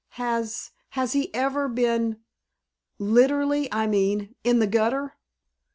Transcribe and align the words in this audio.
"Has 0.15 0.71
has 0.89 1.13
he 1.13 1.31
ever 1.31 1.67
been 1.67 2.23
literally, 2.97 3.71
I 3.71 3.85
mean 3.85 4.33
in 4.43 4.57
the 4.57 4.65
gutter?" 4.65 5.15